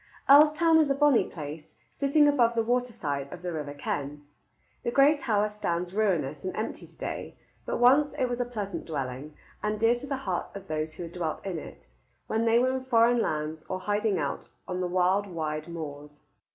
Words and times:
Earlstoun 0.27 0.79
is 0.79 0.89
a 0.89 0.95
bonny 0.95 1.25
place, 1.25 1.75
sitting 1.95 2.27
above 2.27 2.55
the 2.55 2.63
waterside 2.63 3.31
of 3.31 3.43
the 3.43 3.53
river 3.53 3.75
Ken. 3.75 4.25
The 4.81 4.89
gray 4.89 5.15
tower 5.15 5.47
stands 5.47 5.93
ruinous 5.93 6.43
and 6.43 6.55
empty 6.57 6.87
to 6.87 6.97
day, 6.97 7.37
but 7.67 7.77
once 7.77 8.11
it 8.13 8.25
was 8.25 8.39
a 8.41 8.45
pleasant 8.45 8.85
dwelling, 8.87 9.35
and 9.61 9.79
dear 9.79 9.93
to 9.93 10.07
the 10.07 10.17
hearts 10.17 10.55
of 10.55 10.67
those 10.67 10.95
who 10.95 11.03
had 11.03 11.11
dwelt 11.11 11.45
in 11.45 11.59
it, 11.59 11.85
when 12.25 12.45
they 12.45 12.57
were 12.57 12.71
in 12.75 12.83
foreign 12.85 13.21
lands 13.21 13.63
or 13.69 13.79
hiding 13.81 14.17
out 14.17 14.47
on 14.67 14.81
the 14.81 14.87
wild 14.87 15.27
wide 15.27 15.67
moors. 15.67 16.17